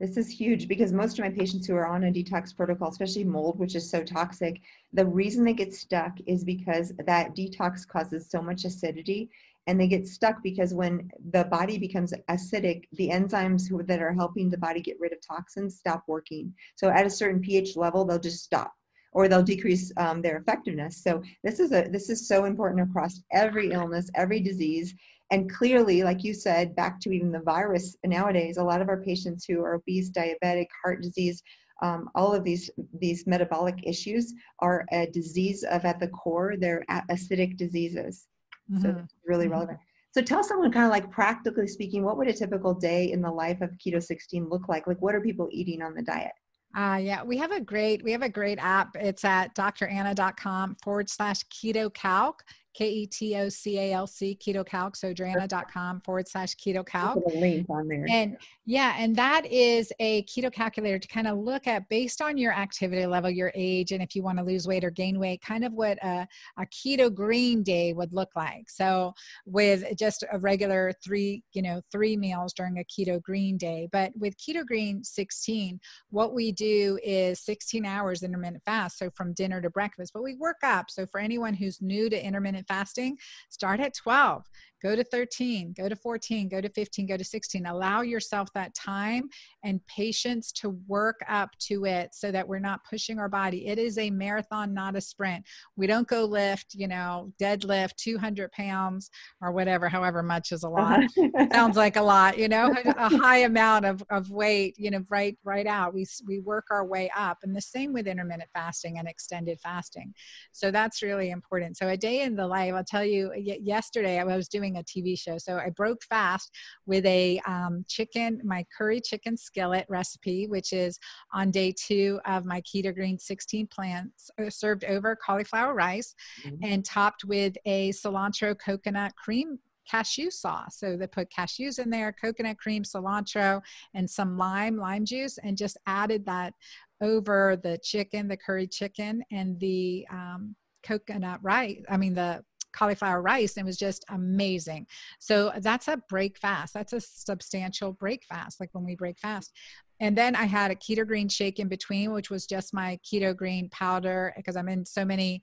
[0.00, 3.24] this is huge because most of my patients who are on a detox protocol, especially
[3.24, 4.60] mold, which is so toxic,
[4.92, 9.28] the reason they get stuck is because that detox causes so much acidity.
[9.66, 14.14] And they get stuck because when the body becomes acidic, the enzymes who, that are
[14.14, 16.54] helping the body get rid of toxins stop working.
[16.76, 18.72] So at a certain pH level, they'll just stop
[19.12, 21.02] or they'll decrease um, their effectiveness.
[21.02, 24.94] So this is a this is so important across every illness, every disease,
[25.30, 29.02] and clearly, like you said, back to even the virus nowadays, a lot of our
[29.02, 31.42] patients who are obese, diabetic, heart disease,
[31.82, 36.84] um, all of these these metabolic issues are a disease of at the core they're
[37.10, 38.26] acidic diseases.
[38.70, 38.82] Mm-hmm.
[38.82, 39.52] So really mm-hmm.
[39.52, 39.78] relevant.
[40.12, 43.30] So tell someone kind of like practically speaking, what would a typical day in the
[43.30, 44.86] life of Keto 16 look like?
[44.86, 46.32] Like what are people eating on the diet?
[46.76, 48.90] Uh, yeah, we have a great we have a great app.
[48.94, 52.42] It's at dranna.com forward slash keto calc.
[52.78, 54.94] K-E-T-O-C-A-L-C, keto calc.
[54.94, 57.14] So dranna.com forward slash keto calc.
[57.24, 58.06] Put a link on there.
[58.08, 58.36] And
[58.66, 62.52] yeah, and that is a keto calculator to kind of look at based on your
[62.52, 65.64] activity level, your age, and if you want to lose weight or gain weight, kind
[65.64, 68.70] of what a, a keto green day would look like.
[68.70, 69.12] So
[69.44, 73.88] with just a regular three, you know, three meals during a keto green day.
[73.90, 78.98] But with keto green 16, what we do is 16 hours intermittent fast.
[78.98, 80.90] So from dinner to breakfast, but we work up.
[80.90, 83.16] So for anyone who's new to intermittent fasting,
[83.48, 84.44] start at 12
[84.82, 87.66] go to 13, go to 14, go to 15, go to 16.
[87.66, 89.28] Allow yourself that time
[89.64, 93.66] and patience to work up to it so that we're not pushing our body.
[93.66, 95.44] It is a marathon, not a sprint.
[95.76, 99.10] We don't go lift, you know, deadlift 200 pounds
[99.40, 101.00] or whatever, however much is a lot.
[101.02, 101.46] Uh-huh.
[101.52, 105.36] Sounds like a lot, you know, a high amount of, of weight, you know, right,
[105.44, 105.94] right out.
[105.94, 107.38] We, we work our way up.
[107.42, 110.14] And the same with intermittent fasting and extended fasting.
[110.52, 111.76] So that's really important.
[111.76, 114.84] So a day in the life, I'll tell you, yesterday I was doing doing a
[114.84, 115.38] TV show.
[115.38, 116.50] So I broke fast
[116.86, 120.98] with a um, chicken, my curry chicken skillet recipe, which is
[121.32, 126.56] on day two of my keto green 16 plants, uh, served over cauliflower rice mm-hmm.
[126.62, 130.78] and topped with a cilantro coconut cream cashew sauce.
[130.78, 133.62] So they put cashews in there, coconut cream, cilantro,
[133.94, 136.52] and some lime, lime juice, and just added that
[137.00, 141.80] over the chicken, the curry chicken, and the um, coconut rice.
[141.88, 144.86] I mean, the cauliflower rice and it was just amazing.
[145.18, 146.74] So that's a break fast.
[146.74, 149.52] That's a substantial break fast, like when we break fast.
[150.00, 153.36] And then I had a keto green shake in between, which was just my keto
[153.36, 155.42] green powder because I'm in so many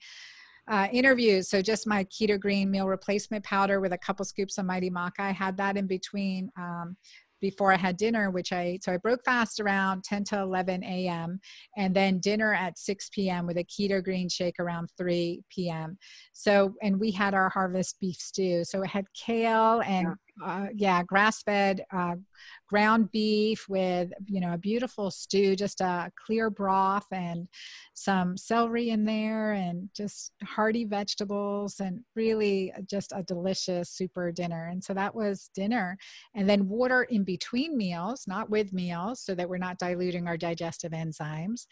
[0.67, 1.49] uh, interviews.
[1.49, 5.19] So just my keto green meal replacement powder with a couple scoops of Mighty Maca.
[5.19, 6.95] I had that in between um,
[7.41, 11.39] before I had dinner, which I so I broke fast around 10 to 11 a.m.
[11.77, 13.45] and then dinner at 6 p.m.
[13.45, 15.97] with a keto green shake around 3 p.m.
[16.33, 18.63] So and we had our harvest beef stew.
[18.65, 20.07] So it had kale and
[20.43, 22.15] uh, yeah, grass fed uh,
[22.67, 27.47] ground beef with, you know, a beautiful stew, just a clear broth and
[27.93, 34.67] some celery in there and just hearty vegetables and really just a delicious super dinner.
[34.67, 35.97] And so that was dinner.
[36.33, 40.37] And then water in between meals, not with meals, so that we're not diluting our
[40.37, 41.67] digestive enzymes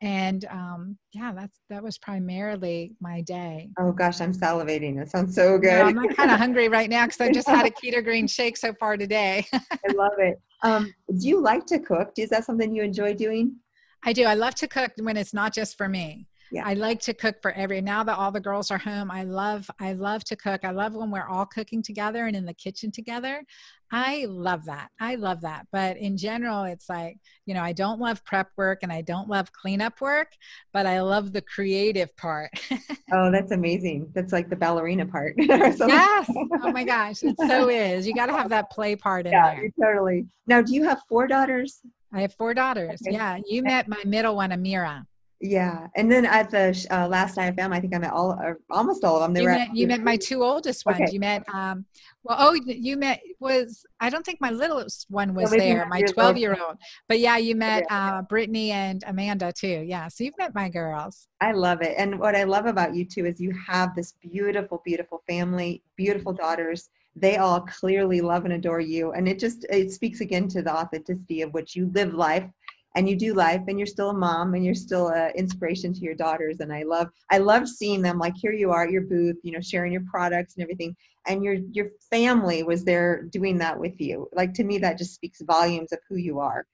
[0.00, 3.70] and um, yeah that's that was primarily my day.
[3.78, 5.00] Oh gosh i'm salivating.
[5.00, 7.66] It sounds so good yeah, i'm kind of hungry right now because i just had
[7.66, 9.46] a keto green shake so far today.
[9.52, 10.40] I love it.
[10.62, 12.12] Um, do you like to cook?
[12.16, 13.56] Is that something you enjoy doing?
[14.04, 14.24] I do.
[14.24, 16.62] I love to cook when it's not just for me yeah.
[16.66, 19.10] I like to cook for every now that all the girls are home.
[19.10, 20.64] I love I love to cook.
[20.64, 23.42] I love when we're all cooking together and in the kitchen together.
[23.90, 24.90] I love that.
[25.00, 25.66] I love that.
[25.72, 29.28] But in general, it's like, you know, I don't love prep work and I don't
[29.28, 30.32] love cleanup work,
[30.72, 32.50] but I love the creative part.
[33.12, 34.10] oh, that's amazing.
[34.14, 35.34] That's like the ballerina part.
[35.38, 35.80] yes.
[35.80, 37.22] Oh my gosh.
[37.22, 38.06] It so is.
[38.06, 39.70] You got to have that play part in yeah, there.
[39.80, 40.26] Totally.
[40.46, 41.80] Now, do you have four daughters?
[42.12, 43.00] I have four daughters.
[43.06, 43.14] Okay.
[43.14, 43.38] Yeah.
[43.46, 45.04] You met my middle one, Amira.
[45.40, 49.04] Yeah, and then at the uh, last IFM, I think I met all, uh, almost
[49.04, 49.34] all of them.
[49.34, 51.00] They you, met, you met my two oldest ones.
[51.00, 51.12] Okay.
[51.12, 51.84] You met, um,
[52.24, 56.78] well, oh, you met was I don't think my littlest one was there, my twelve-year-old.
[57.08, 59.84] But yeah, you met uh, Brittany and Amanda too.
[59.86, 61.28] Yeah, so you've met my girls.
[61.40, 64.82] I love it, and what I love about you too is you have this beautiful,
[64.84, 66.90] beautiful family, beautiful daughters.
[67.14, 70.74] They all clearly love and adore you, and it just it speaks again to the
[70.74, 72.50] authenticity of which you live life
[72.94, 76.00] and you do life and you're still a mom and you're still an inspiration to
[76.00, 79.02] your daughters and i love i love seeing them like here you are at your
[79.02, 80.94] booth you know sharing your products and everything
[81.26, 85.14] and your your family was there doing that with you like to me that just
[85.14, 86.66] speaks volumes of who you are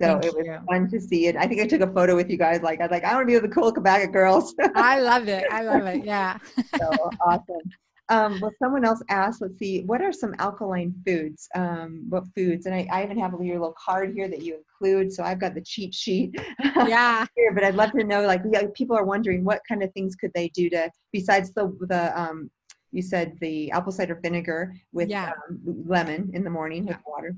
[0.00, 0.58] so Thank it was you.
[0.68, 1.36] fun to see it.
[1.36, 2.62] I think I took a photo with you guys.
[2.62, 4.54] Like I was like, I want to be with the cool Cabeca girls.
[4.76, 5.44] I love it.
[5.50, 6.04] I love it.
[6.04, 6.38] Yeah.
[6.78, 7.62] so awesome.
[8.10, 11.48] Um, well, someone else asked, let's see, what are some alkaline foods?
[11.54, 12.66] Um, what foods?
[12.66, 15.12] And I, I even have a your little card here that you include.
[15.12, 17.26] So I've got the cheat sheet yeah.
[17.36, 20.14] here, but I'd love to know, like, yeah, people are wondering what kind of things
[20.14, 22.50] could they do to, besides the, the um,
[22.90, 25.32] you said the apple cider vinegar with yeah.
[25.48, 26.96] um, lemon in the morning yeah.
[26.96, 27.36] with water.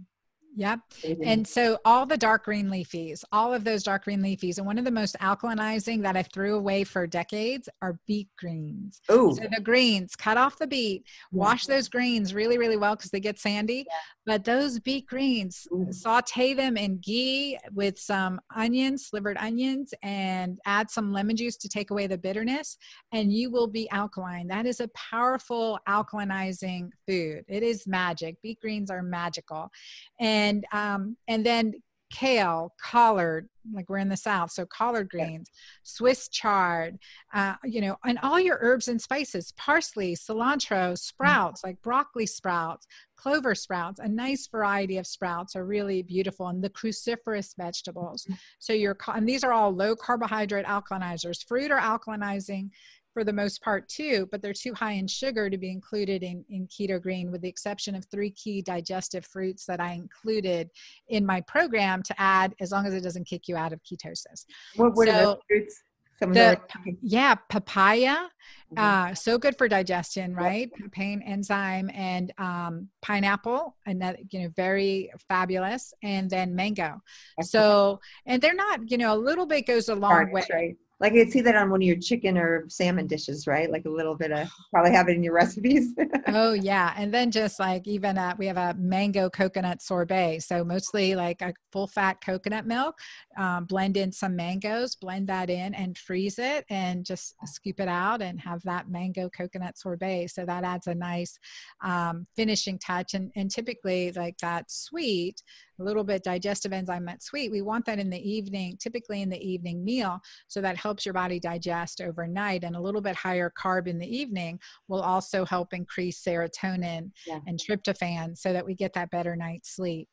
[0.60, 0.80] Yep.
[1.02, 1.22] Mm-hmm.
[1.24, 4.76] And so all the dark green leafies, all of those dark green leafies, and one
[4.76, 9.00] of the most alkalinizing that I threw away for decades are beet greens.
[9.08, 9.32] Oh.
[9.32, 13.20] So the greens, cut off the beet, wash those greens really, really well because they
[13.20, 13.86] get sandy.
[14.26, 15.88] But those beet greens, Ooh.
[15.90, 21.68] saute them in ghee with some onions, slivered onions, and add some lemon juice to
[21.68, 22.76] take away the bitterness,
[23.12, 24.46] and you will be alkaline.
[24.48, 27.44] That is a powerful alkalinizing food.
[27.48, 28.36] It is magic.
[28.42, 29.70] Beet greens are magical.
[30.18, 31.74] And and um, and then
[32.10, 35.50] kale, collard, like we're in the South, so collard greens,
[35.82, 36.98] Swiss chard,
[37.32, 42.86] uh, you know, and all your herbs and spices, parsley, cilantro, sprouts, like broccoli sprouts,
[43.16, 48.26] clover sprouts, a nice variety of sprouts are really beautiful, and the cruciferous vegetables.
[48.58, 51.44] So your and these are all low carbohydrate alkalinizers.
[51.46, 52.70] Fruit are alkalinizing
[53.12, 56.44] for the most part too, but they're too high in sugar to be included in,
[56.48, 60.70] in keto green, with the exception of three key digestive fruits that I included
[61.08, 64.44] in my program to add as long as it doesn't kick you out of ketosis.
[64.76, 65.82] What, what so, are those fruits?
[66.20, 66.60] The,
[67.00, 68.76] yeah, papaya, mm-hmm.
[68.76, 70.70] uh, so good for digestion, right?
[70.78, 70.90] Yep.
[70.90, 77.00] Papain enzyme and um, pineapple, another, you know, very fabulous, and then mango.
[77.38, 77.50] Excellent.
[77.50, 80.44] So, and they're not, you know, a little bit goes a long way.
[80.52, 83.70] Right like I'd see that on one of your chicken or salmon dishes, right?
[83.70, 85.94] Like a little bit of probably have it in your recipes.
[86.26, 90.62] oh yeah, and then just like even uh, we have a mango coconut sorbet, so
[90.62, 92.98] mostly like a full fat coconut milk.
[93.38, 97.88] Um, blend in some mangoes, blend that in, and freeze it, and just scoop it
[97.88, 100.26] out and have that mango coconut sorbet.
[100.26, 101.38] So that adds a nice
[101.82, 105.42] um, finishing touch, and and typically like that sweet
[105.80, 109.28] a little bit digestive enzyme met sweet, we want that in the evening, typically in
[109.28, 112.64] the evening meal, so that helps your body digest overnight.
[112.64, 117.40] And a little bit higher carb in the evening will also help increase serotonin yeah.
[117.46, 120.08] and tryptophan so that we get that better night's sleep.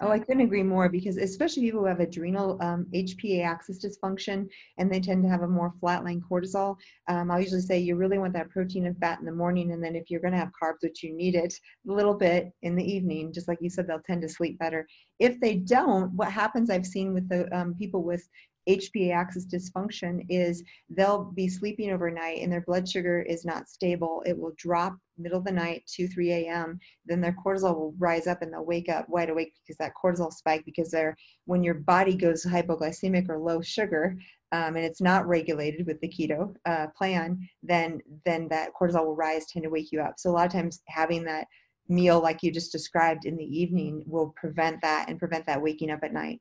[0.00, 4.46] Oh, I couldn't agree more because especially people who have adrenal um, HPA axis dysfunction
[4.76, 6.76] and they tend to have a more flatline cortisol.
[7.08, 9.82] Um, I'll usually say you really want that protein and fat in the morning, and
[9.82, 11.54] then if you're going to have carbs, which you need it
[11.88, 14.86] a little bit in the evening, just like you said, they'll tend to sleep better.
[15.18, 18.28] If they don't, what happens I've seen with the um, people with
[18.68, 24.22] HPA axis dysfunction is they'll be sleeping overnight and their blood sugar is not stable.
[24.26, 26.78] It will drop middle of the night, 2, 3 a.m.
[27.06, 30.32] Then their cortisol will rise up and they'll wake up wide awake because that cortisol
[30.32, 34.16] spike, because they're, when your body goes hypoglycemic or low sugar,
[34.52, 39.16] um, and it's not regulated with the keto uh, plan, then then that cortisol will
[39.16, 40.14] rise, tend to wake you up.
[40.18, 41.46] So a lot of times having that
[41.88, 45.90] meal like you just described in the evening will prevent that and prevent that waking
[45.90, 46.40] up at night.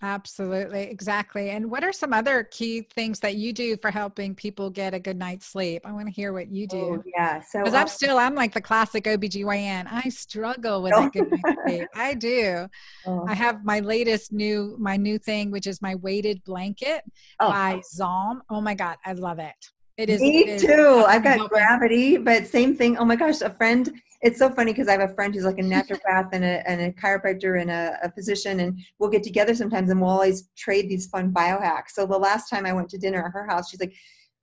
[0.00, 1.50] Absolutely, exactly.
[1.50, 5.00] And what are some other key things that you do for helping people get a
[5.00, 5.82] good night's sleep?
[5.84, 6.76] I want to hear what you do.
[6.76, 7.40] Oh, yeah.
[7.40, 9.86] So because I'm uh still I'm like the classic OBGYN.
[9.90, 11.06] I struggle with oh.
[11.06, 11.88] a good night's sleep.
[11.94, 12.66] I do.
[13.06, 13.24] Oh.
[13.26, 17.02] I have my latest new my new thing, which is my weighted blanket
[17.40, 17.48] oh.
[17.48, 18.40] by Zalm.
[18.50, 19.54] Oh my God, I love it.
[19.98, 20.20] It is.
[20.20, 21.04] Me it is, too.
[21.06, 22.96] I've got gravity, but same thing.
[22.96, 23.90] Oh my gosh, a friend
[24.20, 26.80] it's so funny because I have a friend who's like a naturopath and a, and
[26.80, 30.88] a chiropractor and a, a, physician, and we'll get together sometimes and we'll always trade
[30.88, 31.90] these fun biohacks.
[31.90, 33.94] So the last time I went to dinner at her house, she's like,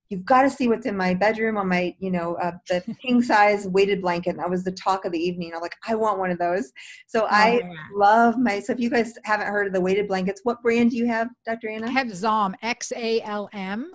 [0.09, 3.21] "You've got to see what's in my bedroom on my, you know, uh, the king
[3.21, 5.51] size weighted blanket." And that was the talk of the evening.
[5.53, 6.71] I'm like, I want one of those.
[7.07, 7.73] So oh, I yeah.
[7.93, 8.61] love my.
[8.61, 11.27] So if you guys haven't heard of the weighted blankets, what brand do you have,
[11.45, 11.67] Dr.
[11.67, 11.87] Anna?
[11.87, 13.91] I have Zalm X A L M.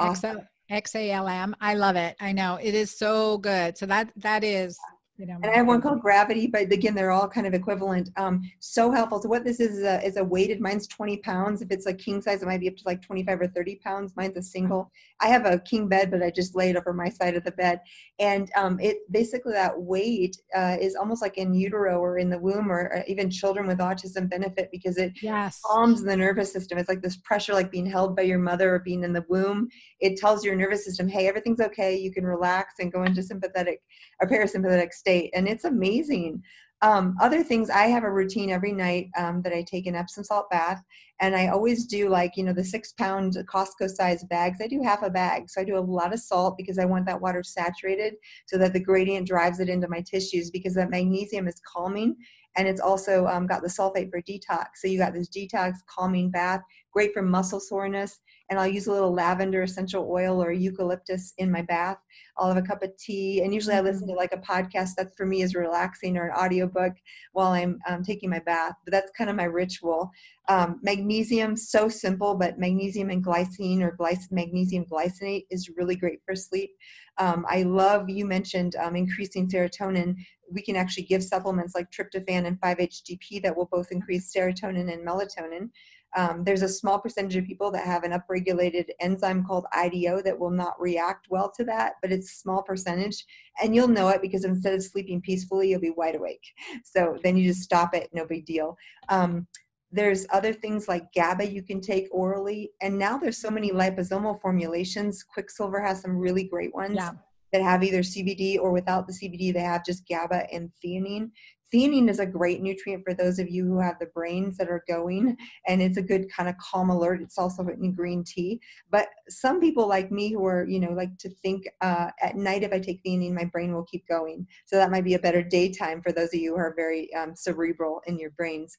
[0.00, 0.40] Awesome.
[0.70, 1.54] X A L M.
[1.60, 2.16] I love it.
[2.20, 3.76] I know it is so good.
[3.76, 4.78] So that that is
[5.20, 8.10] and I have one called Gravity, but again, they're all kind of equivalent.
[8.16, 9.20] Um, so helpful.
[9.20, 10.60] So what this is is a, is a weighted.
[10.60, 11.62] Mine's 20 pounds.
[11.62, 14.12] If it's like king size, it might be up to like 25 or 30 pounds.
[14.16, 14.90] Mine's a single.
[15.20, 17.52] I have a king bed, but I just lay it over my side of the
[17.52, 17.80] bed,
[18.18, 22.38] and um, it basically that weight uh, is almost like in utero or in the
[22.38, 25.60] womb, or, or even children with autism benefit because it yes.
[25.64, 26.78] calms the nervous system.
[26.78, 29.68] It's like this pressure, like being held by your mother or being in the womb.
[30.00, 31.96] It tells your nervous system, "Hey, everything's okay.
[31.96, 33.82] You can relax and go into sympathetic
[34.20, 36.42] or parasympathetic state." State and it's amazing.
[36.82, 40.24] Um, other things i have a routine every night um, that i take an epsom
[40.24, 40.82] salt bath
[41.20, 44.82] and i always do like you know the six pound costco size bags i do
[44.82, 47.42] half a bag so i do a lot of salt because i want that water
[47.42, 48.14] saturated
[48.46, 52.16] so that the gradient drives it into my tissues because that magnesium is calming
[52.56, 56.30] and it's also um, got the sulfate for detox so you got this detox calming
[56.30, 56.62] bath
[56.92, 61.50] great for muscle soreness and I'll use a little lavender essential oil or eucalyptus in
[61.50, 61.98] my bath.
[62.36, 64.18] I'll have a cup of tea, and usually I listen to mm-hmm.
[64.18, 66.94] like a podcast that for me is relaxing or an audiobook
[67.32, 68.74] while I'm um, taking my bath.
[68.84, 70.10] But that's kind of my ritual.
[70.48, 71.09] Um, magnesium,
[71.56, 76.70] so simple, but magnesium and glycine or glyc- magnesium glycinate is really great for sleep.
[77.18, 80.14] Um, I love, you mentioned um, increasing serotonin.
[80.50, 85.06] We can actually give supplements like tryptophan and 5-HTP that will both increase serotonin and
[85.06, 85.70] melatonin.
[86.16, 90.38] Um, there's a small percentage of people that have an upregulated enzyme called IDO that
[90.38, 93.24] will not react well to that, but it's a small percentage.
[93.62, 96.44] And you'll know it because instead of sleeping peacefully, you'll be wide awake.
[96.84, 98.76] So then you just stop it, no big deal.
[99.08, 99.46] Um,
[99.92, 102.70] there's other things like GABA you can take orally.
[102.80, 105.22] And now there's so many liposomal formulations.
[105.22, 106.94] Quicksilver has some really great ones.
[106.96, 107.12] Yeah
[107.52, 111.32] that have either CBD or without the CBD, they have just GABA and theanine
[111.72, 114.84] theanine is a great nutrient for those of you who have the brains that are
[114.88, 115.36] going
[115.66, 118.60] and it's a good kind of calm alert it's also in green tea
[118.90, 122.62] but some people like me who are you know like to think uh, at night
[122.62, 125.42] if i take theanine my brain will keep going so that might be a better
[125.42, 128.76] daytime for those of you who are very um, cerebral in your brains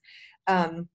[0.48, 0.88] um,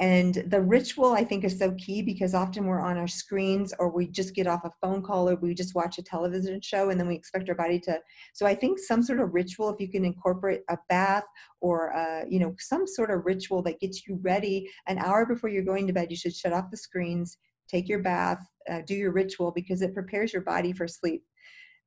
[0.00, 3.90] and the ritual, I think, is so key because often we're on our screens or
[3.90, 6.98] we just get off a phone call or we just watch a television show and
[6.98, 8.00] then we expect our body to.
[8.32, 11.22] So I think some sort of ritual, if you can incorporate a bath
[11.60, 15.48] or, uh, you know, some sort of ritual that gets you ready an hour before
[15.48, 17.38] you're going to bed, you should shut off the screens,
[17.68, 21.22] take your bath, uh, do your ritual because it prepares your body for sleep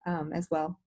[0.05, 0.80] um, as well.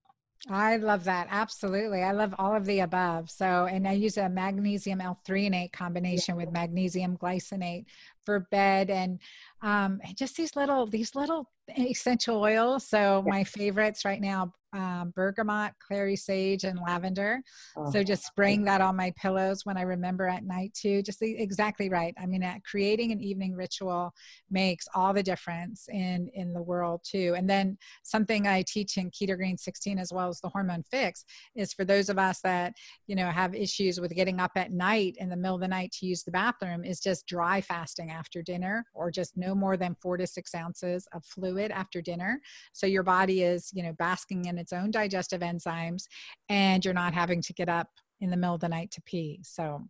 [0.49, 1.27] I love that.
[1.31, 2.03] Absolutely.
[2.03, 3.31] I love all of the above.
[3.31, 7.85] So, and I use a magnesium L-threonate combination with magnesium glycinate
[8.25, 9.21] for bed and
[9.61, 12.89] um, just these little, these little essential oils.
[12.89, 17.41] So my favorites right now, um, bergamot, clary sage, and lavender.
[17.77, 17.91] Oh.
[17.91, 21.03] So just spraying that on my pillows when I remember at night too.
[21.03, 22.15] Just the, exactly right.
[22.21, 24.13] I mean, creating an evening ritual
[24.51, 27.35] makes all the difference in in the world too.
[27.37, 31.25] And then something I teach in Keto Green 16 as well as the Hormone Fix
[31.55, 32.75] is for those of us that
[33.07, 35.93] you know have issues with getting up at night in the middle of the night
[35.93, 39.97] to use the bathroom is just dry fasting after dinner or just no more than
[40.01, 42.41] four to six ounces of fluid after dinner.
[42.73, 46.05] So your body is you know basking in its own digestive enzymes
[46.49, 47.89] and you're not having to get up
[48.21, 49.41] in the middle of the night to pee.
[49.43, 49.83] So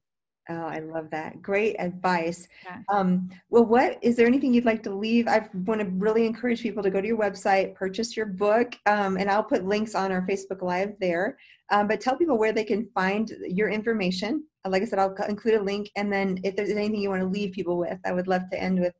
[0.48, 1.40] Oh, I love that.
[1.40, 2.48] Great advice.
[2.64, 2.78] Yeah.
[2.88, 5.28] Um, well, what is there anything you'd like to leave?
[5.28, 9.16] I want to really encourage people to go to your website, purchase your book, um,
[9.16, 11.38] and I'll put links on our Facebook Live there.
[11.70, 14.44] Um, but tell people where they can find your information.
[14.66, 17.28] Like I said, I'll include a link, and then if there's anything you want to
[17.28, 18.94] leave people with, I would love to end with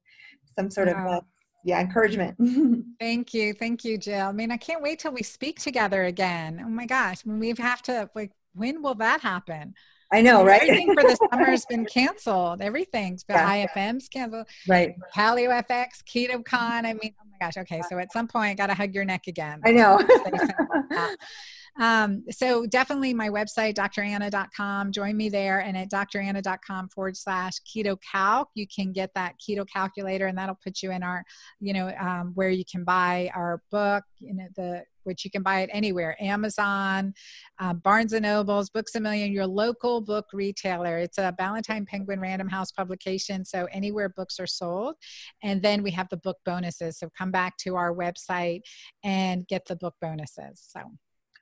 [0.57, 1.05] some sort wow.
[1.05, 1.21] of uh,
[1.64, 2.36] yeah encouragement.
[3.00, 4.28] thank you, thank you, Jill.
[4.28, 6.62] I mean, I can't wait till we speak together again.
[6.64, 9.74] Oh my gosh, we have to like, when will that happen?
[10.12, 10.62] I know, right?
[10.62, 12.62] Everything for the summer has been canceled.
[12.62, 13.66] Everything's been yeah.
[13.66, 14.48] IFM's canceled.
[14.66, 14.96] Right.
[15.14, 16.84] Paleo FX, KetoCon.
[16.84, 17.56] I mean, oh my gosh.
[17.56, 17.80] Okay.
[17.88, 19.61] So at some point, got to hug your neck again.
[19.64, 20.00] I know.
[21.79, 24.93] um, so definitely my website, dranna.com.
[24.93, 25.61] Join me there.
[25.61, 30.59] And at dranna.com forward slash keto calc, you can get that keto calculator and that'll
[30.64, 31.25] put you in our,
[31.61, 35.43] you know, um, where you can buy our book, you know, the which you can
[35.43, 37.14] buy it anywhere Amazon,
[37.59, 40.99] uh, Barnes and Nobles, Books a Million, your local book retailer.
[40.99, 44.97] It's a Ballantine Penguin Random House publication, so anywhere books are sold.
[45.43, 46.99] And then we have the book bonuses.
[46.99, 48.61] So come back to our website
[49.03, 50.62] and get the book bonuses.
[50.68, 50.81] So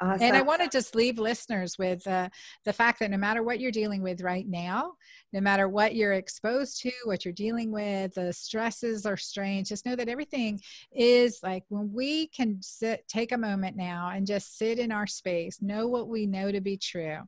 [0.00, 0.22] Awesome.
[0.22, 2.28] And I want to just leave listeners with uh,
[2.64, 4.92] the fact that no matter what you're dealing with right now,
[5.32, 9.84] no matter what you're exposed to, what you're dealing with, the stresses are strange, just
[9.84, 10.60] know that everything
[10.92, 15.06] is like when we can sit, take a moment now and just sit in our
[15.06, 17.18] space, know what we know to be true,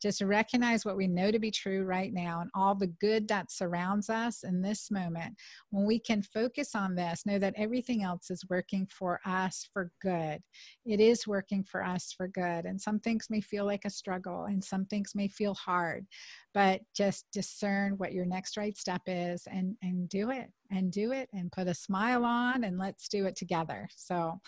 [0.00, 3.50] just recognize what we know to be true right now and all the good that
[3.50, 5.34] surrounds us in this moment.
[5.70, 9.92] When we can focus on this, know that everything else is working for us for
[10.00, 10.42] good.
[10.86, 12.64] It is working for us for good.
[12.64, 16.06] And some things may feel like a struggle and some things may feel hard,
[16.54, 21.12] but just discern what your next right step is and, and do it and do
[21.12, 23.88] it and put a smile on and let's do it together.
[23.96, 24.40] So,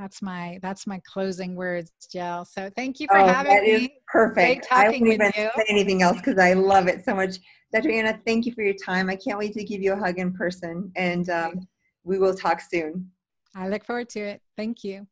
[0.00, 2.46] that's my that's my closing words, Jill.
[2.46, 3.70] So thank you for oh, having that me.
[3.70, 4.66] Is perfect.
[4.70, 5.50] I won't even you.
[5.54, 7.36] say anything else because I love it so much.
[7.72, 7.90] Dr.
[7.90, 9.10] Anna, thank you for your time.
[9.10, 11.68] I can't wait to give you a hug in person, and um,
[12.02, 13.10] we will talk soon.
[13.54, 14.42] I look forward to it.
[14.56, 15.06] Thank you.